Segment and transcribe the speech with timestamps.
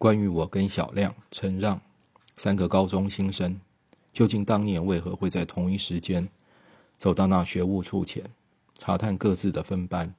[0.00, 1.78] 关于我跟小亮、陈让
[2.34, 3.60] 三个高中新生，
[4.14, 6.26] 究竟当年为何会在同一时间
[6.96, 8.24] 走到那学务处前
[8.78, 10.14] 查探各自的分班，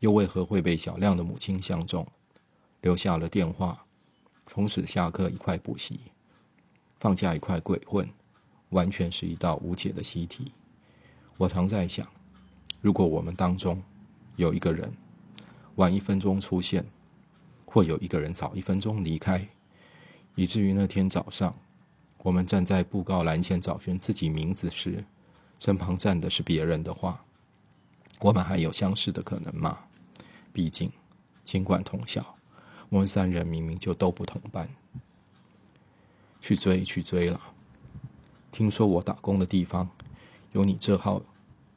[0.00, 2.04] 又为何会被小亮的母亲相中，
[2.80, 3.86] 留下了电话，
[4.48, 6.00] 从此下课一块补习，
[6.98, 8.10] 放假一块鬼混，
[8.70, 10.50] 完全是一道无解的习题。
[11.36, 12.04] 我常在想，
[12.80, 13.80] 如果我们当中
[14.34, 14.92] 有一个人
[15.76, 16.84] 晚一分钟出现，
[17.74, 19.48] 或有一个人早一分钟离开，
[20.36, 21.52] 以至于那天早上，
[22.18, 25.04] 我们站在布告栏前找寻自己名字时，
[25.58, 27.24] 身旁站的是别人的话，
[28.20, 29.76] 我们还有相识的可能吗？
[30.52, 30.88] 毕竟，
[31.42, 32.24] 尽管同校，
[32.90, 34.68] 我们三人明明就都不同班。
[36.40, 37.40] 去追，去追了。
[38.52, 39.90] 听说我打工的地方。
[40.52, 41.20] 有你这号，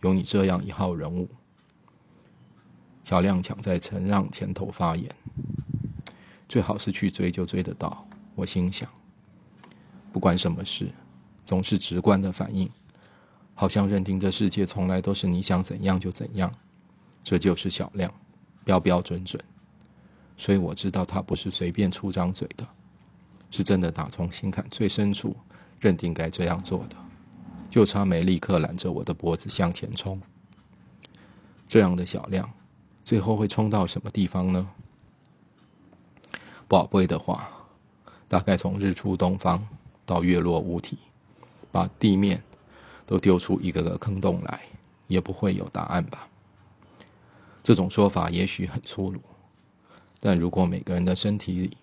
[0.01, 1.27] 有你这样一号人物。
[3.03, 5.09] 小亮抢在陈让前头发言，
[6.47, 8.07] 最好是去追就追得到。
[8.35, 8.87] 我心想，
[10.13, 10.89] 不管什么事，
[11.43, 12.69] 总是直观的反应，
[13.53, 16.53] 好像认定这世界从来都是你想怎样就怎样。
[17.23, 18.13] 这就是小亮，
[18.63, 19.43] 标标准准。
[20.37, 22.67] 所以我知道他不是随便出张嘴的，
[23.49, 25.35] 是真的打从心坎最深处
[25.79, 26.95] 认定该这样做的。
[27.69, 30.21] 就差没立刻揽着我的脖子向前冲。
[31.67, 32.49] 这样的小亮，
[33.03, 34.69] 最后会冲到什么地方呢？
[36.67, 37.49] 宝贝的话，
[38.27, 39.65] 大概从日出东方
[40.05, 40.97] 到月落乌啼，
[41.71, 42.43] 把地面
[43.05, 44.61] 都丢出一个个坑洞来，
[45.07, 46.27] 也不会有答案吧？
[47.63, 49.21] 这种说法也许很粗鲁，
[50.19, 51.77] 但如果每个人的身体里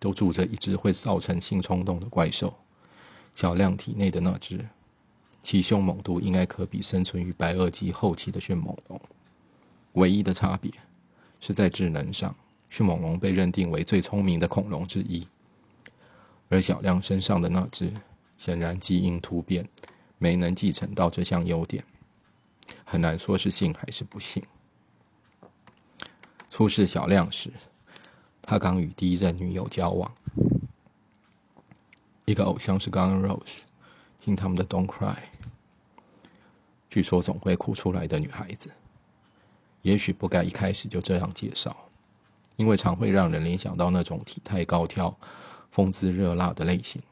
[0.00, 2.52] 都住着一只会造成性冲动的怪兽，
[3.36, 4.64] 小亮体内的那只。
[5.42, 9.00] 其凶猛度应该可比生存于白垩纪后期的迅猛龙，
[9.92, 10.72] 唯一的差别
[11.38, 12.34] 是在智能上，
[12.74, 15.24] 迅猛龙被认定为最聪明的恐龙之一，
[16.48, 17.88] 而小亮身上的那只
[18.36, 19.64] 显然基因突变，
[20.18, 21.84] 没能继承到这项优点，
[22.84, 24.42] 很难说是幸还是不幸。
[26.50, 27.48] 初识小亮时，
[28.42, 30.12] 他刚与第一任女友交往，
[32.24, 33.60] 一个偶像是 Gun Rose。
[34.20, 35.14] 听他们的《Don't Cry》，
[36.90, 38.68] 据说总会哭出来的女孩子，
[39.82, 41.76] 也许不该一开始就这样介绍，
[42.56, 45.16] 因为常会让人联想到那种体态高挑、
[45.70, 47.02] 风姿热辣的类型。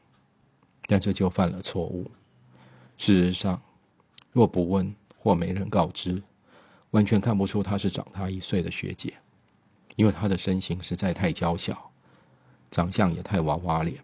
[0.85, 2.11] 但这就犯了错误。
[2.97, 3.61] 事实上，
[4.31, 6.21] 若不问或没人告知，
[6.91, 9.13] 完全看不出她是长他一岁的学姐，
[9.95, 11.89] 因为她的身形实在太娇小，
[12.69, 14.03] 长相也太娃娃脸。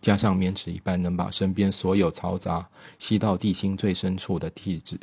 [0.00, 2.68] 加上棉纸一般能把身边所有嘈杂
[2.98, 4.98] 吸到地心最深处的体质，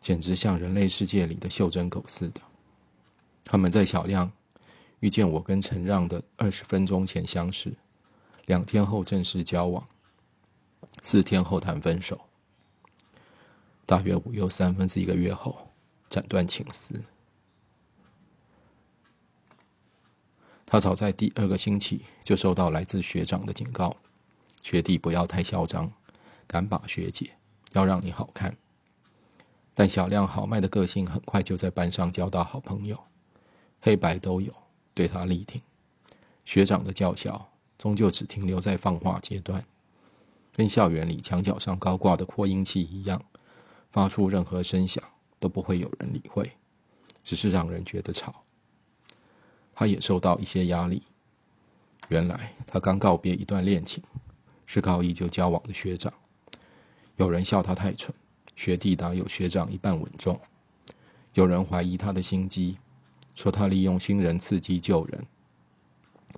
[0.00, 2.40] 简直像人类世界里的袖珍狗似的。
[3.44, 4.30] 他们在小亮
[5.00, 7.72] 遇见我跟陈让的二十分钟前相识，
[8.46, 9.86] 两天后正式交往，
[11.02, 12.18] 四天后谈分手，
[13.84, 15.56] 大约五又三分之一个月后
[16.08, 17.00] 斩断情丝。
[20.66, 23.94] 他早在第二个星期就收到来自学长的警告：
[24.62, 25.92] 学弟不要太嚣张，
[26.46, 27.30] 敢把学姐，
[27.74, 28.56] 要让你好看。
[29.74, 32.98] 但小亮豪迈的个性很快就在班上交到好朋友，
[33.84, 34.50] 黑白都有，
[34.94, 35.60] 对他力挺。
[36.46, 39.62] 学长的叫嚣终究只停留在放话阶段，
[40.54, 43.22] 跟校园里墙角上高挂的扩音器一样，
[43.90, 45.04] 发出任何声响
[45.38, 46.50] 都不会有人理会，
[47.22, 48.34] 只是让人觉得吵。
[49.74, 51.02] 他也受到一些压力。
[52.08, 54.02] 原来他刚告别一段恋情，
[54.64, 56.10] 是高一就交往的学长。
[57.16, 58.14] 有人笑他太蠢，
[58.56, 60.40] 学弟哪有学长一半稳重？
[61.34, 62.78] 有人怀疑他的心机，
[63.34, 65.26] 说他利用新人刺激救人，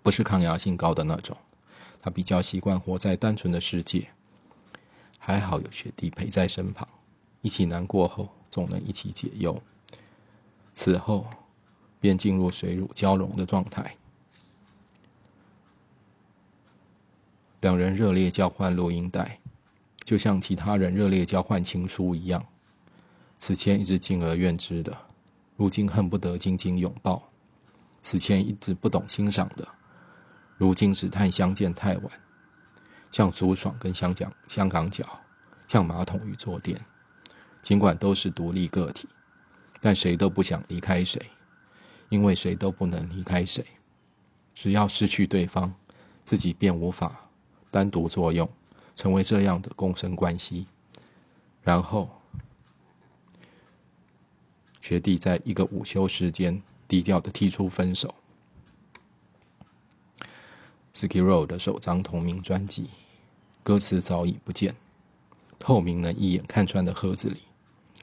[0.03, 1.37] 不是抗压性高的那种。
[2.01, 4.09] 他比较习惯活在单纯的世界。
[5.19, 6.87] 还好有学弟陪在身旁，
[7.43, 9.61] 一起难过后总能一起解忧。
[10.75, 11.27] 此后。
[11.99, 13.97] 便进入水乳交融的状态，
[17.63, 19.41] 两人热烈交换录音带，
[20.05, 22.47] 就像其他人热烈交换情书一样。
[23.39, 24.97] 此前一直敬而远之的，
[25.57, 27.23] 如今恨不得紧紧拥抱；
[28.03, 29.67] 此前一直不懂欣赏的，
[30.57, 32.11] 如今只叹相见太晚。
[33.11, 35.05] 像竹爽跟香港香港脚，
[35.67, 36.79] 像马桶与坐垫，
[37.63, 39.09] 尽管都是独立个体，
[39.81, 41.21] 但谁都不想离开谁。
[42.09, 43.67] 因为谁都不能离开谁，
[44.55, 45.75] 只要失去对方，
[46.23, 47.19] 自己便无法
[47.69, 48.49] 单独作用，
[48.95, 50.69] 成为这样的共生关系。
[51.63, 52.09] 然后，
[54.87, 58.15] 学弟在一个午休时间低调的提出分手。
[60.95, 62.91] Skid Row 的首张同名专辑，
[63.65, 64.77] 歌词早已不见。
[65.59, 67.41] 透明能一眼看穿的盒子里，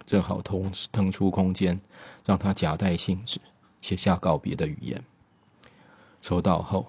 [0.06, 1.80] 正好腾腾出空间，
[2.26, 3.40] 让他夹带信纸，
[3.80, 5.02] 写下告别的语言。
[6.22, 6.86] 收到后，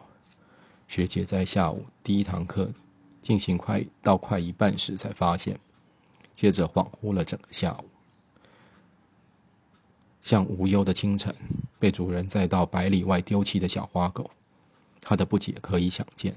[0.89, 2.69] 学姐在下午第一堂课
[3.23, 5.57] 进行快到快一半时才发现，
[6.35, 7.85] 接着恍惚了整个下午，
[10.25, 11.33] 像无忧的清晨
[11.79, 14.31] 被主人载到百里外丢弃的小花狗，
[15.03, 16.35] 他的不解可以想见。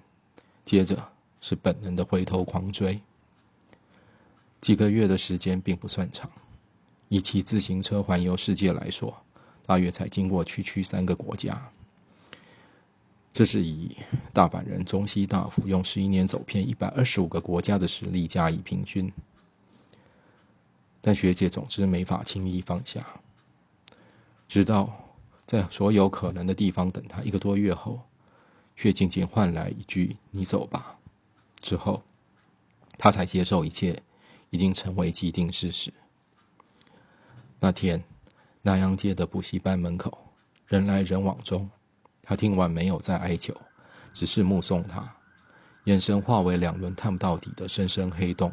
[0.65, 2.99] 接着是本能的回头狂追。
[4.59, 6.29] 几个月的时间并不算长，
[7.07, 9.15] 以骑自行车环游世界来说，
[9.65, 11.69] 大约才经过区区三个国家。
[13.31, 13.95] 这是以
[14.33, 19.09] 大阪人中西大夫用十一年走遍一百二十五个国家的实力加以平均。
[20.99, 23.05] 但学姐总之没法轻易放下，
[24.47, 24.89] 直到
[25.45, 28.01] 在所有可能的地方等他一个多月后，
[28.75, 30.97] 却仅仅换来一句“你走吧”，
[31.59, 32.03] 之后，
[32.97, 34.01] 他才接受一切。
[34.49, 35.93] 已经成为既定事实。
[37.59, 38.01] 那天，
[38.61, 40.17] 南阳街的补习班门口
[40.67, 41.69] 人来人往中，
[42.21, 43.53] 他听完没有再哀求，
[44.13, 45.13] 只是目送他，
[45.83, 48.49] 眼神化为两轮探不到底的深深黑洞，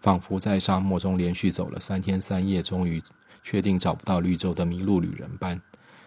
[0.00, 3.00] 仿佛在沙漠中连续走了三天三夜，终于
[3.44, 5.60] 确定找不到绿洲的迷路旅人般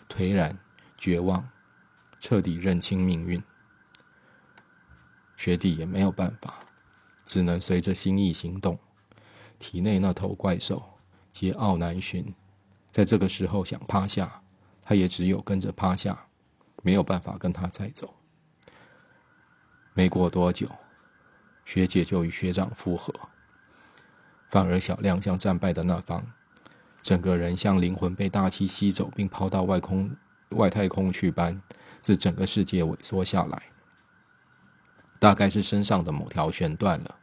[0.09, 0.57] 颓然
[0.97, 1.47] 绝望，
[2.19, 3.41] 彻底认清命运。
[5.37, 6.55] 学弟也没有办法，
[7.23, 8.77] 只能随着心意行动。
[9.59, 10.83] 体内那头怪兽
[11.31, 12.33] 桀骜难驯，
[12.91, 14.41] 在这个时候想趴下，
[14.81, 16.19] 他也只有跟着趴下，
[16.81, 18.13] 没有办法跟他再走。
[19.93, 20.67] 没过多久，
[21.65, 23.13] 学姐就与学长复合，
[24.49, 26.25] 反而小亮像战败的那方，
[27.07, 30.13] 整个人像灵魂被大气吸走并抛到外空
[30.49, 31.61] 外太空去般，
[32.01, 33.63] 自整个世界萎缩下来。
[35.17, 37.15] 大概是身上的某条弦断了。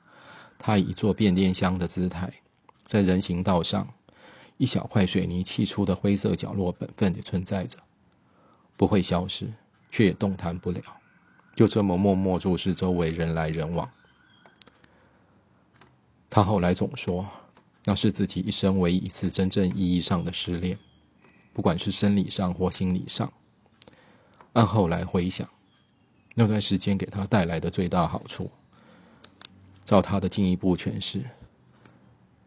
[0.57, 2.33] 他以一座变电箱的姿态，
[2.87, 3.87] 在人行道上，
[4.57, 7.77] 一小块水泥砌出的灰色角落，本分地存在着，
[8.79, 9.53] 不会消失，
[9.91, 10.81] 却也动弹不了，
[11.55, 13.87] 就这么默默注视周围人来人往。
[16.31, 17.29] 他后来总说，
[17.85, 20.79] 那是自己一生唯一一次真正意义上的失恋，
[21.53, 23.33] 不管是生理上或心理上。
[24.55, 25.49] 按后来回想，
[26.35, 28.51] 那段时间给他带来的最大好处。
[29.85, 31.23] 照他的进一步诠释，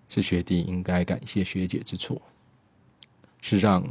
[0.10, 2.20] 是学弟应该感谢学姐之处，
[3.42, 3.88] 是让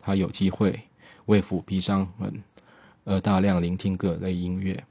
[0.00, 0.80] 他有机会
[1.26, 2.42] 为抚鼻伤痕
[3.04, 4.84] 而大量聆听各类音乐，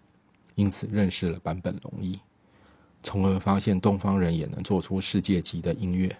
[0.55, 2.17] 因此认识了坂本龙一，
[3.05, 6.13] 从而发现东方人也能做出世界级的音乐。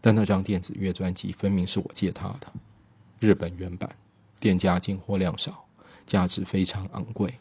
[0.00, 2.50] 但那张电子乐专辑分明是我借他的，
[3.20, 3.94] 日本原版，
[4.40, 5.66] 店家进货量少，
[6.06, 7.34] 价值非常昂贵，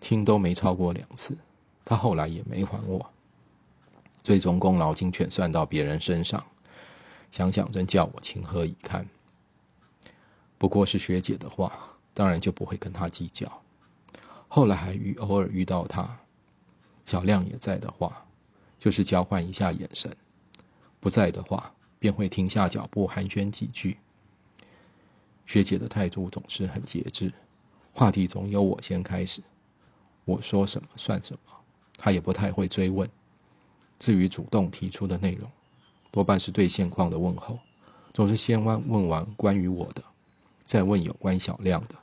[0.00, 1.38] 听都没超过两次。
[1.84, 3.08] 他后来也没还我，
[4.22, 6.44] 最终功劳竟全算到别人身上，
[7.30, 9.06] 想想真叫我情何以堪。
[10.58, 11.72] 不过是学姐的话，
[12.12, 13.62] 当然就不会跟他计较。
[14.48, 16.18] 后来还遇偶尔遇到他，
[17.04, 18.24] 小亮也在的话，
[18.78, 20.10] 就是交换一下眼神；
[21.00, 23.98] 不在的话，便会停下脚步寒暄几句。
[25.46, 27.32] 学姐的态度总是很节制，
[27.92, 29.42] 话题总由我先开始，
[30.24, 31.54] 我说什么算什么。
[31.98, 33.08] 她也不太会追问，
[33.98, 35.50] 至于主动提出的内容，
[36.10, 37.58] 多半是对现况的问候，
[38.14, 40.02] 总是先问问完关于我的，
[40.64, 41.94] 再问有关小亮的。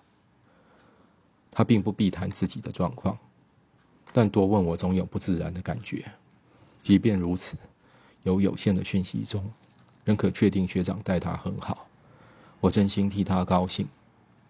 [1.52, 3.18] 他并不必谈自己的状况，
[4.12, 6.04] 但多问我总有不自然的感觉。
[6.82, 7.58] 即便如此，
[8.24, 9.44] 有有限的讯息中，
[10.04, 11.88] 仍可确定学长待他很好，
[12.60, 13.88] 我真心替他高兴。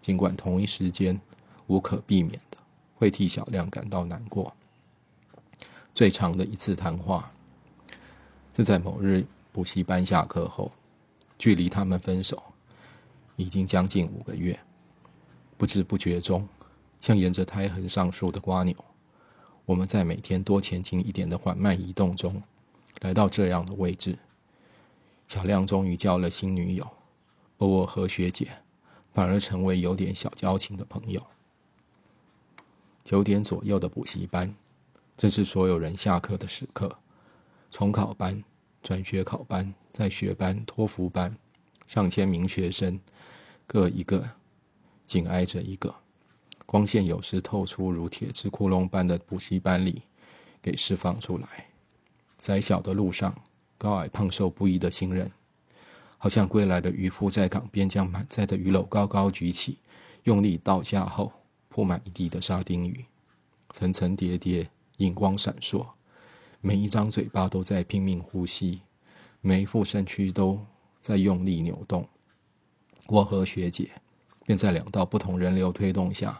[0.01, 1.20] 尽管同一时间，
[1.68, 2.58] 无可避免的
[2.96, 4.54] 会替小亮感到难过。
[5.94, 7.32] 最长的一次谈话，
[8.56, 10.72] 是在某日补习班下课后，
[11.38, 12.42] 距离他们分手
[13.36, 14.58] 已经将近五个月。
[15.58, 16.48] 不知不觉中，
[17.01, 18.74] 像沿着胎痕上树的瓜牛，
[19.70, 22.42] 我们在每天多前进一点的缓慢移动中，
[23.02, 24.18] 来到这样的位置。
[25.28, 26.90] 小亮终于交了新女友，
[27.60, 28.50] 而我和学姐
[29.14, 31.22] 反而成为有点小交情的朋友。
[33.04, 34.52] 九点左右的补习班。
[35.16, 36.98] 正是所有人下课的时刻，
[37.70, 38.44] 重考班、
[38.82, 41.38] 转学考班、在学班、托福班，
[41.86, 43.00] 上千名学生，
[43.68, 44.28] 各一个
[45.06, 45.94] 紧挨着一个，
[46.72, 50.04] 光线有时透出如铁质窟窿般的补习班里，
[50.62, 51.66] 给释放出来。
[52.38, 53.36] 窄小的路上，
[53.76, 55.32] 高矮胖瘦不一的行人，
[56.20, 59.80] 好像归来的渔夫在港边将满载的鱼篓高高举起，
[60.26, 61.34] 用力倒下后，
[61.70, 63.04] 铺满一地的沙丁鱼，
[63.72, 65.84] 层层叠叠，荧光闪烁，
[66.62, 68.80] 每一张嘴巴都在拼命呼吸，
[69.42, 70.64] 每一副身躯都
[71.02, 72.08] 在用力扭动。
[73.08, 73.90] 我和学姐
[74.46, 76.40] 便在两道不同人流推动下，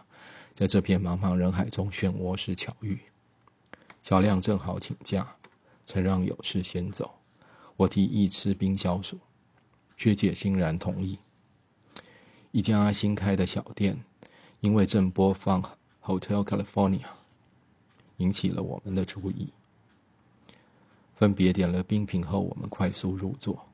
[0.60, 2.98] 在这片茫茫人海中漩涡式巧遇。
[4.02, 5.26] 小亮正好请假，
[5.86, 7.10] 曾让有事先走，
[7.78, 9.18] 我提议吃冰消暑，
[9.96, 11.18] 学姐欣然同意。
[12.50, 14.04] 一家新开的小店，
[14.60, 15.62] 因为正播放
[16.04, 16.98] 《Hotel California》，
[18.18, 19.54] 引起了我们的注意。
[21.14, 23.66] 分别点了冰品后，我们快速入座。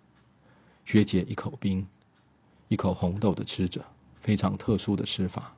[0.84, 1.84] 学姐一口冰。
[2.68, 3.84] 一口红豆的吃着，
[4.20, 5.55] 非常特殊的吃法，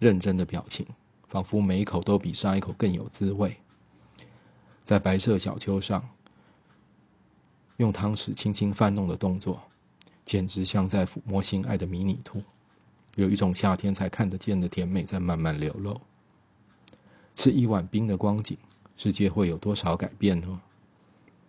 [0.00, 0.84] 认真的表情，
[1.28, 3.56] 仿佛每一口都比上一口更有滋味。
[4.82, 6.08] 在白色小丘上，
[7.76, 9.62] 用汤匙轻轻翻弄的动作，
[10.24, 12.42] 简直像在抚摸心爱的迷你兔，
[13.14, 16.00] 有一种夏天才看得见的甜美在慢慢流露。
[17.34, 18.56] 吃一碗冰的光景，
[18.96, 20.60] 世界会有多少改变呢？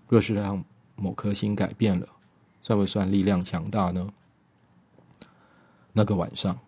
[0.09, 0.63] 若是让
[0.97, 2.07] 某颗心改变了，
[2.61, 4.13] 算不算力量强大呢？
[5.93, 6.59] 那个晚上，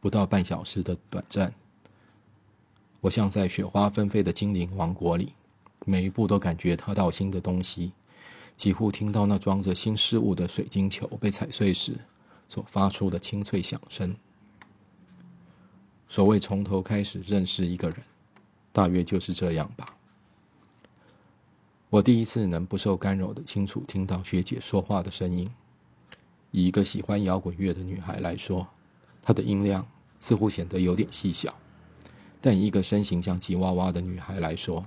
[0.00, 1.52] 不到半小时的短暂，
[3.00, 5.32] 我像在雪花纷飞的精灵王国里，
[5.84, 7.92] 每一步都感觉踏到新的东西，
[8.56, 11.98] 几乎听到那装着新事物的水晶球被踩碎时
[12.48, 14.14] 所发出的清脆响声。
[16.08, 17.98] 所谓从头开始认识一个人，
[18.72, 19.94] 大约就是这样吧。
[21.90, 25.50] 我第一次能不受干扰的清楚听到学姐说话的声音。
[26.50, 28.66] 以一个喜欢摇滚乐的女孩来说，
[29.28, 29.86] 她的音量
[30.20, 31.52] 似乎显得有点细小；
[32.40, 34.86] 但以一个身形像吉娃娃的女孩来说，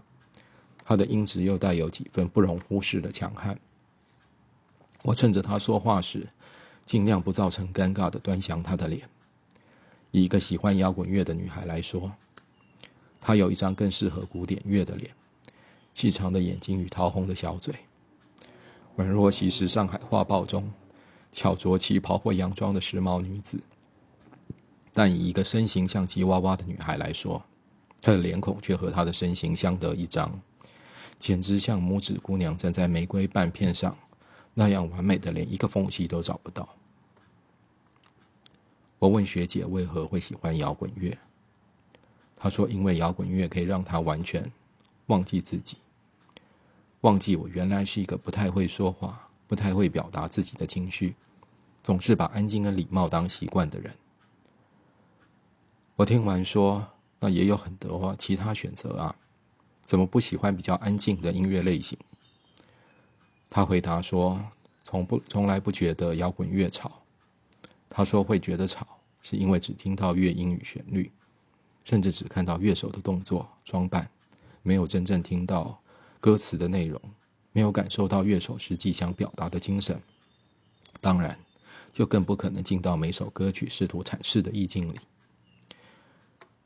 [0.84, 3.60] 她的音质又带有几分不容忽视的强悍。
[5.04, 6.28] 我趁着她说话时，
[6.88, 9.08] 尽量不造成尴尬的端详她的脸。
[10.10, 12.12] 以一个喜欢摇滚乐的女孩来说，
[13.20, 15.12] 她有一张更适合古典乐的脸，
[15.94, 17.76] 细长的眼睛与桃红的小嘴，
[18.98, 20.68] 宛若其实上海画报中。
[21.32, 23.58] 巧着旗袍或洋装的时髦女子，
[24.94, 27.44] 但以一个身形像吉娃娃的女孩来说，
[28.02, 30.40] 她的脸孔却和她的身形相得益彰，
[31.20, 33.98] 简直像拇指姑娘站在玫瑰半片上
[34.54, 36.68] 那样完美的，连一个缝隙都找不到。
[39.00, 41.18] 我问学姐为何会喜欢摇滚乐，
[42.36, 44.52] 她说：“因为摇滚乐可以让她完全
[45.08, 45.78] 忘记自己，
[47.02, 51.14] 忘记我原来是一个不太会说话。”不太会表达自己的情绪，
[51.84, 53.94] 总是把安静跟礼貌当习惯的人。
[56.02, 56.84] 我听完说
[57.22, 59.16] ：“那也有很多其他选择啊，
[59.84, 61.96] 怎么不喜欢比较安静的音乐类型？”
[63.52, 64.44] 他回答说
[64.84, 66.92] ：“从不从来不觉得摇滚乐吵。
[67.88, 68.88] 他说会觉得吵，
[69.22, 71.12] 是因为只听到乐音与旋律，
[71.84, 74.10] 甚至只看到乐手的动作装扮，
[74.64, 75.80] 没有真正听到
[76.20, 77.00] 歌词的内容。”
[77.54, 80.02] 没有感受到乐手实际想表达的精神，
[81.00, 81.38] 当然，
[81.94, 85.00] 就更不可能进到每首歌曲试图阐释的意境里。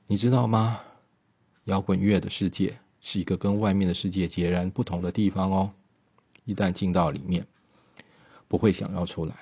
[0.08, 0.82] 你知道吗？
[1.64, 5.72] 摇滚乐的世界是一个跟外面的世界截然不同的地方哦。
[6.44, 7.44] 一旦进到里面，
[8.48, 9.36] 不会想要出来。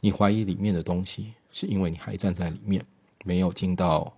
[0.00, 2.82] 你怀疑里面的东西，是因为你还站在里面，
[3.26, 4.10] 没有进到；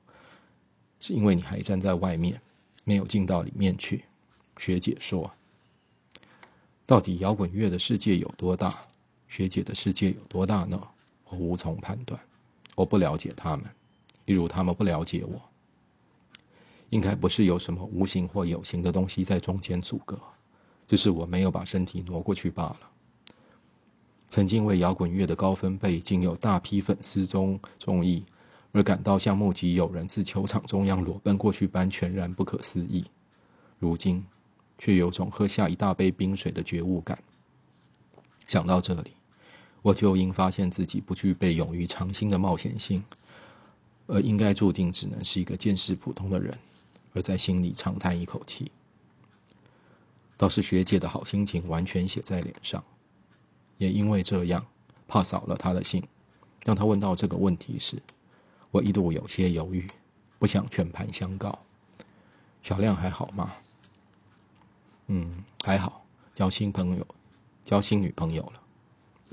[1.00, 2.40] 是因为你还站在外面，
[2.84, 4.04] 没有进到里面去。
[4.58, 5.28] 学姐说。
[6.86, 8.78] 到底摇滚乐的世界有多大？
[9.26, 10.80] 学姐的世界有多大呢？
[11.24, 12.20] 我无从判断。
[12.76, 13.66] 我不了解他们，
[14.26, 15.42] 一如他们不了解我。
[16.92, 20.20] 应该不是有什么无形或有形的东西在中间阻隔，
[20.86, 22.80] 就是我没有把身体挪过去罢了。
[24.28, 28.24] 曾经为摇滚乐的高分贝竟有大批粉丝中中意，
[28.72, 33.06] 而感到像目击有人自球场中央裸奔过去般全然不可思议。
[33.78, 34.22] 如今。
[34.78, 37.16] 却有种喝下一大杯冰水的觉悟感。
[38.48, 39.12] 想到这里，
[39.80, 43.04] 我就应发现自己不具备勇于尝新的冒险性，
[44.08, 46.58] 而应该注定只能是一个见识普通的人，
[47.12, 48.70] 而在心里长叹一口气。
[50.36, 52.82] 倒是学姐的好心情完全写在脸上，
[53.78, 54.66] 也因为这样，
[55.06, 56.02] 怕扫了他的兴。
[56.64, 58.02] 当他问到这个问题时，
[58.70, 59.88] 我一度有些犹豫，
[60.38, 61.58] 不想全盘相告。
[62.62, 63.52] 小亮还好吗？
[65.08, 66.04] 嗯，还好，
[66.34, 67.06] 交新朋友，
[67.64, 68.60] 交新女朋友了。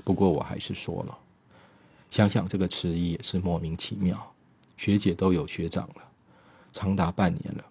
[0.04, 1.18] 不过我还是说了，
[2.10, 4.32] 想想这个迟疑也是莫名其妙。
[4.76, 6.09] 学姐都有学长了，
[6.72, 7.64] 长达半年了，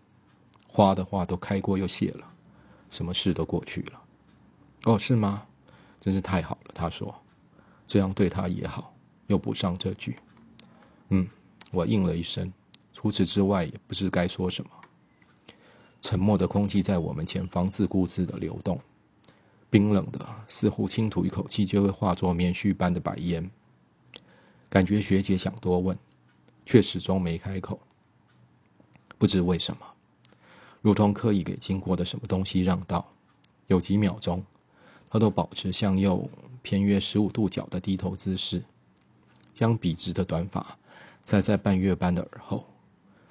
[0.67, 2.31] 花的话都开过又谢了，
[2.89, 4.01] 什么事都过去了。
[4.85, 5.45] 哦，是吗？
[5.99, 6.71] 真是太好了。
[6.73, 7.13] 他说，
[7.85, 8.93] 这样对他也好。
[9.27, 10.17] 又补上这句，
[11.09, 11.27] 嗯，
[11.69, 12.51] 我应了一声，
[12.93, 14.71] 除此之外，也不知该说什么。
[16.01, 18.81] 沉默的空气在我们前方自顾自的流动，
[19.69, 23.47] 冰冷的，似乎轻吐一口气就会化作棉絮般的白烟。
[24.67, 25.95] 感觉学姐想多问，
[26.65, 27.79] 却始终没开口。
[29.19, 29.85] 不知为什么，
[30.81, 33.05] 如同刻意给经过的什么东西让道。
[33.67, 34.43] 有几秒钟，
[35.09, 36.27] 他都保持向右
[36.63, 38.63] 偏约十五度角的低头姿势，
[39.53, 40.65] 将笔直的短发
[41.25, 42.65] 塞在半月般的耳后。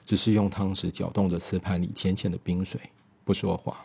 [0.04, 2.80] 只是用汤匙搅动着瓷盘里浅浅的冰水，
[3.24, 3.84] 不说话，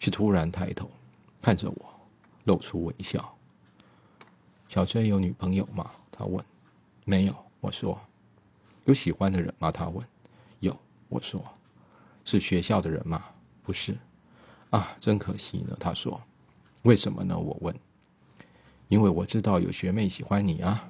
[0.00, 0.90] 却突然抬头
[1.40, 1.94] 看着我，
[2.44, 3.34] 露出微笑。
[4.68, 5.90] 小崔有女朋友吗？
[6.10, 6.44] 他问。
[7.04, 7.98] 没有，我说。
[8.84, 9.70] 有喜欢的人吗？
[9.70, 10.06] 他问。
[11.08, 11.44] 我说。
[12.24, 13.24] 是学校的人吗？
[13.62, 13.96] 不是。
[14.70, 15.76] 啊，真可惜呢。
[15.78, 16.20] 他说。
[16.82, 17.38] 为什么呢？
[17.38, 17.74] 我问。
[18.88, 20.88] 因为我知道有学妹喜欢你啊。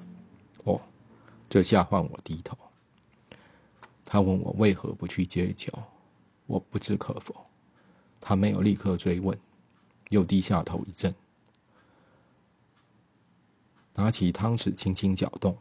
[0.63, 0.81] 哦，
[1.49, 2.57] 这下换我低头。
[4.03, 5.71] 他问我为何不去接球，
[6.45, 7.35] 我不知可否。
[8.21, 9.37] 他没有立刻追问，
[10.09, 11.13] 又低下头一阵，
[13.93, 15.57] 拿起汤匙轻轻搅动，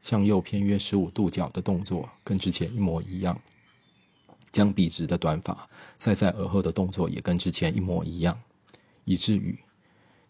[0.00, 3.38] 向右偏约十五度角的动作跟之前一模一样。
[4.50, 8.40] 将笔直的短发塞在耳后的动作也跟之前一模一样，
[9.04, 9.58] 以至于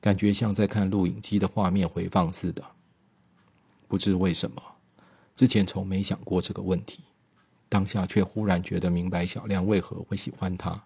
[0.00, 2.64] 感觉像在看录影机的画面回放似的。
[3.86, 4.62] 不知为什么，
[5.34, 7.04] 之前从没想过这个问题。
[7.70, 10.82] 当下却忽然觉得明白小亮为何会喜欢他，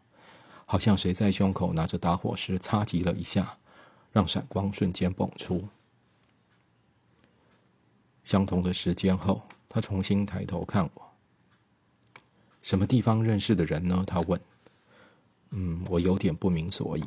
[0.67, 3.57] 好像谁在胸口拿着打火石擦击了一下，
[4.11, 5.69] 让闪光瞬间蹦出。
[8.25, 11.12] 相同的时间后，他重新抬头看我。
[12.63, 14.05] 什么地方认识的人呢？
[14.07, 14.41] 他问。
[15.51, 17.05] 嗯，我有点不明所以。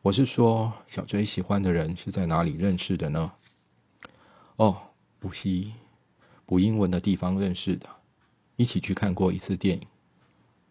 [0.00, 3.32] 我是说，小追喜欢的人是在哪里认识的呢？
[4.56, 4.76] 哦，
[5.20, 5.72] 补习、
[6.44, 7.88] 补英文的地方认识的。
[8.56, 9.86] 一起去看过一次电影，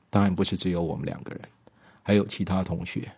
[0.09, 1.41] 当然不是只有我们两个人，
[2.03, 3.11] 还有其他同学。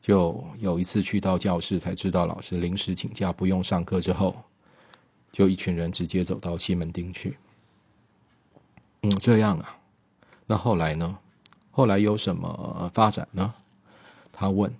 [0.00, 4.34] 就有一次去到教室才知道老师临时请假不用上课之后，
[5.30, 7.36] 就一群人直接走到西门町去。
[9.02, 9.76] 嗯，这样啊。
[10.46, 11.18] 那后来呢？
[11.72, 13.54] 后来有什么发展呢？
[14.32, 14.74] 他问，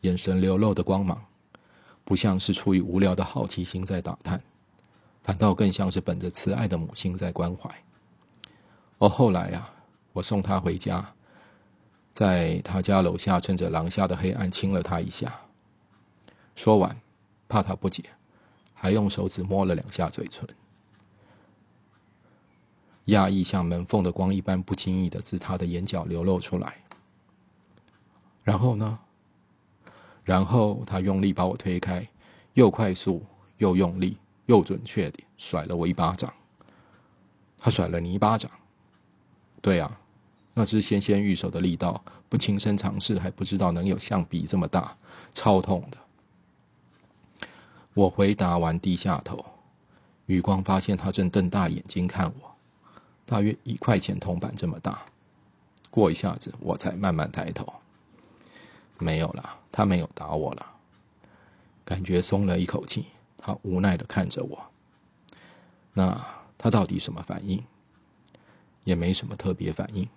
[0.00, 1.24] 眼神流露的光芒，
[2.04, 4.42] 不像是出于无聊的好奇心在打探，
[5.22, 7.70] 反倒更像是本着慈爱的母亲在关怀。
[8.98, 9.70] 哦，后来呀，
[10.12, 11.14] 我送他回家，
[12.12, 15.32] 在他家楼下，趁着廊下的黑暗亲了他一下。
[16.56, 17.00] 说完，
[17.48, 18.04] 怕他不解，
[18.74, 20.46] 还用手指摸了两下嘴唇。
[23.06, 26.76] 讶异像门缝的光一般不经意的自他的眼角流露出来。
[28.42, 28.98] 然后呢？
[30.24, 32.08] 然后他用力把我推开，
[32.54, 33.22] 又快速
[33.58, 36.32] 又用力又准确地甩了我一巴掌。
[37.58, 38.50] 他甩了你一巴掌。
[39.60, 39.98] 对啊，
[40.54, 44.96] 那只纤纤玉手的力道，不亲身尝试还不知道能有像笔这么大，
[45.34, 45.98] 超痛的。
[47.92, 49.44] 我回答完，低下头，
[50.26, 52.53] 余光发现他正瞪大眼睛看我，
[53.26, 55.02] 大约一块钱铜板这么大。
[55.90, 57.72] 过一下子，我才慢慢抬头，
[58.98, 60.66] 没有了，他没有打我了，
[61.84, 63.06] 感觉松了一口气。
[63.36, 64.58] 他无奈的看着我，
[65.92, 66.18] 那
[66.56, 67.62] 他到底什么反应？
[68.84, 70.08] 也没什么特别反应，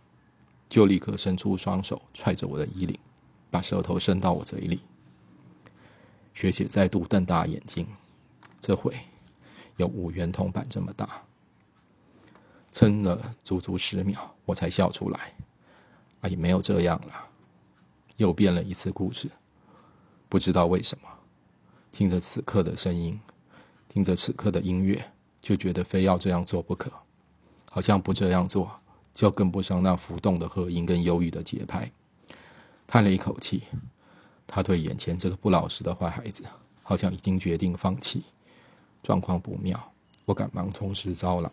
[0.70, 2.98] 就立刻伸出双手踹着我的衣领，
[3.52, 4.82] 把舌头伸到我嘴里。
[6.34, 7.86] 学姐再度瞪大眼睛，
[8.62, 8.96] 这回
[9.76, 11.22] 有五元铜板这么大。
[12.78, 15.34] 撑了足足十秒，我才笑出来。
[16.22, 17.14] 啊，也没有这样了，
[18.18, 19.28] 又变了一次故事。
[20.30, 21.10] 不知道为什么，
[21.92, 23.20] 听着此刻的声音，
[23.90, 25.04] 听着此刻的音乐，
[25.42, 26.92] 就觉得非要这样做不可。
[27.68, 28.70] 好像不这样做，
[29.12, 31.92] 就跟不上那浮动的和音跟忧郁的节拍。
[32.86, 33.64] 叹了一口气，
[34.46, 36.44] 他对眼前这个不老实的坏孩子，
[36.84, 38.24] 好像已经决定放弃。
[39.02, 39.92] 状况不妙，
[40.26, 41.50] 我赶忙从实招来。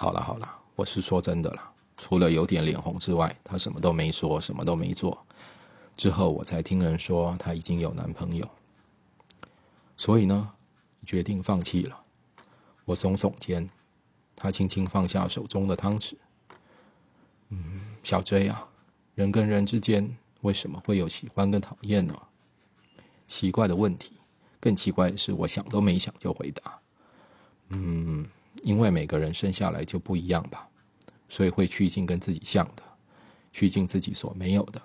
[0.00, 1.72] 好了好了，我是说真的了。
[1.96, 5.26] 除了有点脸红之外，他什么都没说，什么都没做。
[5.96, 8.48] 之后我才听人说他已经有男朋友，
[9.96, 10.48] 所以呢，
[11.04, 12.00] 决定放弃了。
[12.84, 13.68] 我耸耸肩。
[14.36, 16.14] 他轻轻放下手中的汤匙。
[17.48, 18.64] 嗯，小追啊，
[19.16, 22.16] 人跟人之间为什么会有喜欢跟讨厌呢？
[23.26, 24.12] 奇怪的问题，
[24.60, 26.78] 更奇怪的是，我想都没想就回答。
[27.70, 28.24] 嗯，
[28.62, 30.68] 因为每个人生下来就不一样吧，
[31.28, 32.82] 所以会趋近跟自己像的，
[33.52, 34.80] 趋近自己所没有的。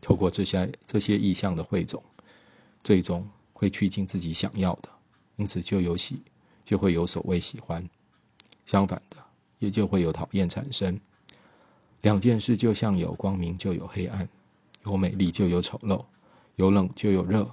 [0.00, 2.02] 透过这些这些意象的汇总，
[2.82, 4.88] 最终会趋近自己想要的，
[5.36, 6.22] 因此就有喜，
[6.62, 7.88] 就会有所谓喜欢。
[8.66, 9.16] 相反的，
[9.58, 10.98] 也就会有讨厌产生。
[12.02, 14.28] 两件事就像有光明就有黑暗，
[14.84, 16.04] 有美丽就有丑陋，
[16.56, 17.50] 有冷就有热，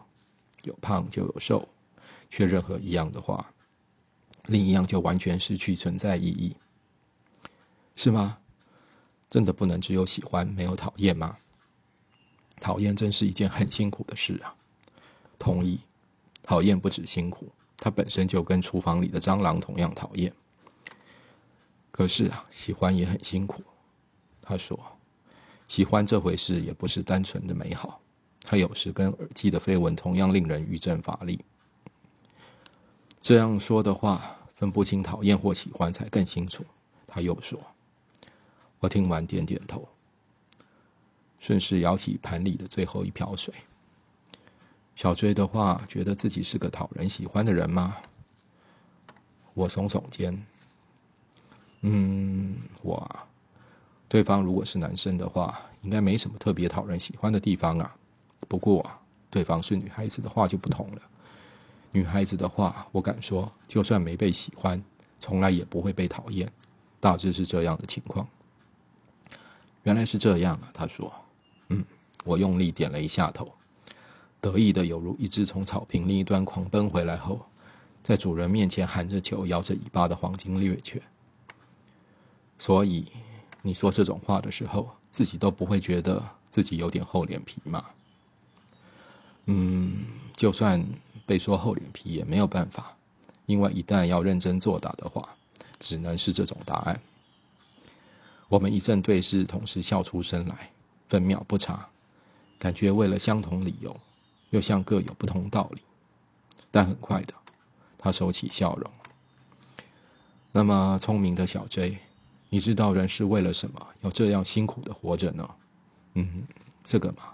[0.64, 1.68] 有胖就有瘦，
[2.30, 3.50] 却任何一样的话，
[4.48, 6.56] 另一样就完全失去存在意义，
[7.96, 8.38] 是吗？
[9.30, 11.38] 真的不能只有喜欢没有讨厌吗？
[12.60, 14.54] 讨厌真是一件很辛苦的事啊。
[15.40, 15.80] 同意，
[16.44, 20.34] 讨厌不止辛苦，它本身就跟厨房里的蟑螂同样讨厌。
[21.92, 23.64] 可是啊，喜欢也很辛苦。
[24.42, 24.78] 他说
[25.68, 28.02] ：“喜欢这回事也不是单纯的美好，
[28.42, 31.44] 它有时跟耳机的绯闻同样令人余震乏力。”
[33.22, 36.66] 这样说的话，分不清讨厌或喜欢才更清楚。
[37.06, 37.60] 他又说
[38.82, 39.88] ：“我听完点点头，
[41.40, 43.54] 顺势舀起盘里的最后一瓢水。”
[44.98, 47.96] 小追的话，觉得自己是个讨人喜欢的人吗？
[49.54, 50.46] 我耸耸肩
[51.82, 53.20] ：“嗯，我。”
[54.10, 57.96] 对方如果是男生的话，应该没什么特别讨人喜欢的地方啊。
[58.48, 58.90] 不过，
[59.30, 61.02] 对方是女孩子的话就不同了。
[61.92, 64.82] 女孩子的话，我敢说，就算没被喜欢，
[65.20, 66.52] 从来也不会被讨厌。
[67.00, 68.28] 大致是这样的情况。
[69.84, 71.14] 原来是这样啊，他说。
[71.70, 71.84] 嗯，
[72.24, 73.52] 我用力点了一下头，
[74.40, 77.46] 得意的有如一只从草坪另一端狂奔回来后，
[78.04, 81.02] 在主人面前含着球、摇着尾巴的黄金猎犬。
[82.58, 83.06] 所以。
[83.64, 87.86] 你说这种话的时候，自己都不会觉得自己有点厚脸皮吗？
[89.46, 90.04] 嗯，
[90.42, 90.84] 就算
[91.24, 92.98] 被说厚脸皮也没有办法，
[93.46, 95.30] 因为一旦要认真作答的话，
[95.78, 97.00] 只能是这种答案。
[98.50, 100.72] 我们一阵对视，同时笑出声来，
[101.10, 101.88] 分秒不差，
[102.58, 103.96] 感觉为了相同理由，
[104.50, 105.82] 又像各有不同道理。
[106.72, 107.36] 但很快的，
[107.96, 108.92] 他收起笑容。
[110.52, 112.00] 那么聪明的小 J。
[112.50, 115.48] 你知道人是为了什么要这样辛苦的活着呢？
[116.16, 116.42] 嗯，
[116.84, 117.32] 这个嘛，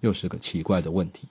[0.00, 1.26] 又是个奇怪的问题。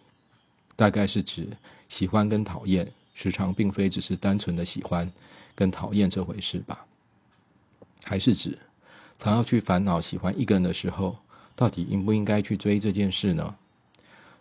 [0.76, 1.48] 大概是指
[1.88, 5.12] 喜欢跟讨厌时常并非只是单纯的喜欢
[5.56, 6.86] 跟讨厌这回事吧？
[8.04, 8.58] 还是指
[9.18, 11.16] 常要去烦恼喜欢一个人的时候，
[11.56, 13.56] 到底应不应该去追这件事呢？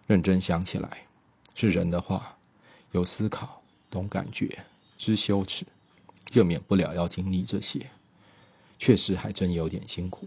[0.06, 1.06] 认真想起来，
[1.54, 2.36] 是人的话，
[2.90, 4.58] 有思考、懂感觉、
[4.98, 5.64] 知羞耻，
[6.24, 7.88] 就免不了要经历这些。
[8.78, 10.26] 确实还真有点辛苦，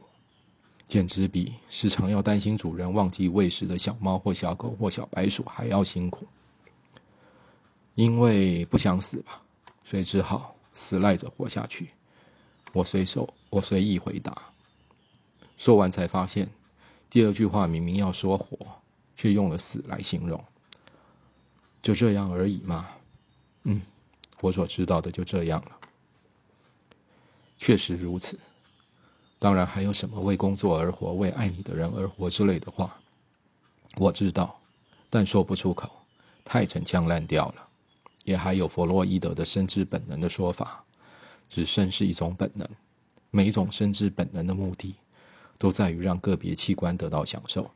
[0.87, 6.25] 简直比时常要担心主人忘记喂食的小猫或小狗或小白鼠还要辛苦。
[7.95, 9.41] 因为不想死吧，
[9.83, 11.89] 所以只好死赖着活下去。
[12.73, 14.37] 我随手，我随意回答。
[15.57, 16.49] 说完才发现，
[17.09, 18.57] 第二句话明明要说活，
[19.15, 20.43] 却用了死来形容。
[21.81, 22.89] 就这样而已嘛。
[23.63, 23.81] 嗯，
[24.41, 25.71] 我所知道的就这样了。
[27.57, 28.37] 确实如此，
[29.37, 32.95] 当然还有什么为工作而活、为爱你的人而活之类的话，
[33.97, 34.59] 我知道，
[35.09, 35.89] 但说不出口，
[36.43, 37.67] 太陈腔滥调了。
[38.23, 40.83] 也还有弗洛伊德的生殖本能的说法，
[41.47, 42.67] 只生是一种本能，
[43.29, 44.95] 每一种生殖本能的目的，
[45.59, 47.69] 都在于让个别器官得到享受，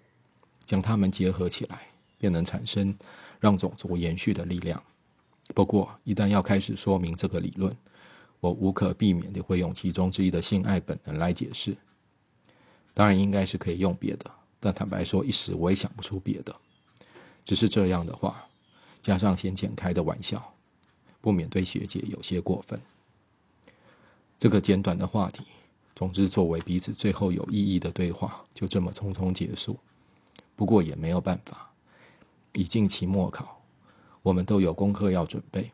[0.66, 1.82] 将它们结合起来，
[2.18, 2.98] 便能产生
[3.40, 4.82] 让种族延续的力量。
[5.54, 7.76] 不过，一旦要开始说明这个理论，
[8.40, 11.76] 我无可避免地会用其中之一的性爱本能来解释，
[12.94, 16.56] 当然应该是可以用别的，但坦白说，一时我也想不出别的。
[17.46, 18.46] 只是这样的话，
[19.02, 20.54] 加上先前开的玩笑，
[21.20, 22.80] 不免对学姐有些过分。
[24.38, 25.44] 这个简短的话题，
[25.96, 29.78] 总之作为彼此最后有意义的对话，就这么匆匆结束。
[30.56, 31.72] 不过也没有办法，
[32.54, 33.62] 已近期末考，
[34.22, 35.72] 我们都有功课要准备，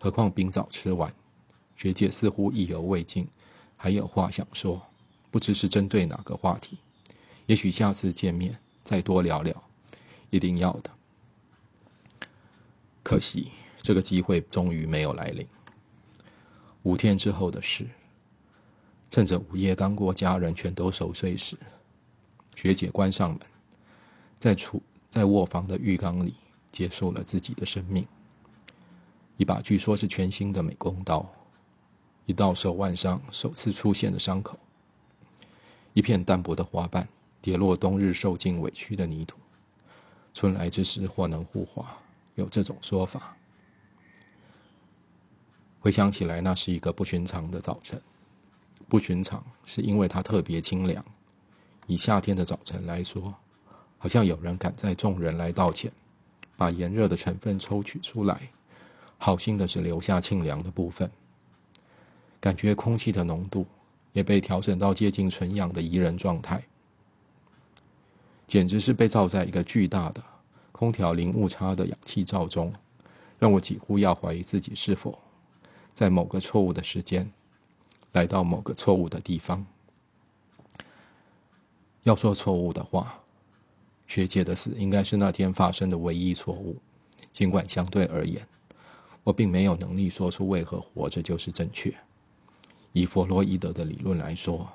[0.00, 1.14] 何况冰早吃完。
[1.76, 3.26] 学姐似乎意犹未尽，
[3.76, 4.80] 还有话想说，
[5.30, 6.78] 不知是针对哪个话题。
[7.46, 9.62] 也许下次见面再多聊聊，
[10.30, 10.90] 一定要的。
[13.02, 13.50] 可惜
[13.82, 15.46] 这个机会终于没有来临。
[16.84, 17.86] 五天之后的事，
[19.10, 21.56] 趁着午夜刚过，家人全都熟睡时，
[22.54, 23.40] 学姐关上门，
[24.38, 26.34] 在厨在卧房的浴缸里
[26.72, 28.06] 结束了自己的生命。
[29.36, 31.30] 一把据说是全新的美工刀。
[32.26, 34.58] 一道手腕上首次出现的伤口，
[35.92, 37.06] 一片淡薄的花瓣
[37.40, 39.36] 跌落冬日受尽委屈的泥土，
[40.32, 41.96] 春来之时或能护花，
[42.34, 43.36] 有这种说法。
[45.80, 48.00] 回想起来，那是一个不寻常的早晨。
[48.88, 51.04] 不寻常是因为它特别清凉。
[51.86, 53.34] 以夏天的早晨来说，
[53.98, 55.92] 好像有人赶在众人来到前，
[56.56, 58.50] 把炎热的成分抽取出来，
[59.18, 61.10] 好心的只留下清凉的部分。
[62.44, 63.64] 感觉空气的浓度
[64.12, 66.62] 也被调整到接近纯氧的宜人状态，
[68.46, 70.22] 简直是被罩在一个巨大的
[70.70, 72.70] 空调零误差的氧气罩中，
[73.38, 75.18] 让我几乎要怀疑自己是否
[75.94, 77.26] 在某个错误的时间
[78.12, 79.64] 来到某个错误的地方。
[82.02, 83.18] 要说错误的话，
[84.06, 86.76] 学姐的死应该是那天发生的唯一错误，
[87.32, 88.46] 尽管相对而言。
[89.22, 91.90] 我并没有能力说出为何活着就是正确。
[92.94, 94.66] 以弗洛伊德的理论来说，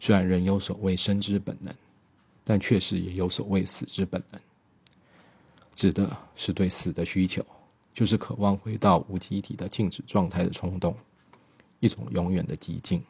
[0.00, 1.72] 虽然人有所谓生之本能，
[2.42, 4.40] 但确实也有所谓死之本能，
[5.74, 7.44] 指的是对死的需求，
[7.92, 10.96] 就是渴望回到无机体的静止状态的冲动，
[11.80, 13.04] 一种永远的寂静。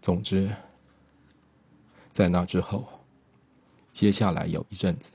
[0.00, 0.48] 总之，
[2.12, 2.88] 在那之后，
[3.92, 5.10] 接下来有一阵子。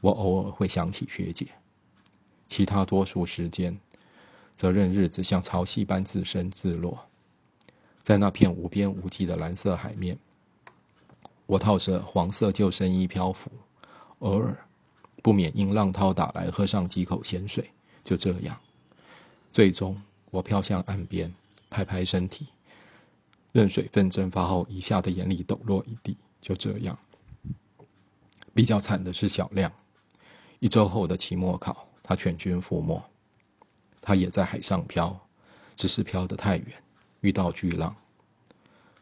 [0.00, 1.48] 我偶尔会想起学姐，
[2.46, 3.76] 其他多数时间，
[4.58, 6.98] 责任日子像潮汐般自生自落，
[8.02, 10.18] 在那片无边无际的蓝色海面，
[11.46, 13.52] 我套着黄色救生衣漂浮，
[14.18, 14.58] 偶尔
[15.22, 17.70] 不免因浪涛打来喝上几口咸水，
[18.02, 18.58] 就这样，
[19.52, 19.96] 最终
[20.32, 21.32] 我飘向岸边，
[21.70, 22.48] 拍拍身体，
[23.52, 26.98] 任水分蒸发后一下的眼里抖落一地，就这样。
[28.52, 29.72] 比较惨的是小亮。
[30.58, 33.00] 一周后的期末考，他全军覆没。
[34.00, 35.18] 他也在海上漂，
[35.76, 36.66] 只是漂得太远，
[37.20, 37.94] 遇到巨浪。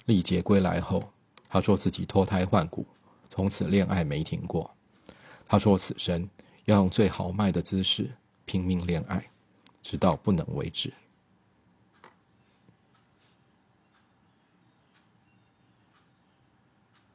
[0.06, 1.02] 历劫归来后，
[1.48, 2.86] 他说自己脱胎换骨，
[3.28, 4.70] 从此恋爱没停过。
[5.46, 6.28] 他说此生
[6.64, 8.10] 要用最豪迈的姿势
[8.44, 9.24] 拼命恋爱，
[9.82, 10.92] 直到不能为止。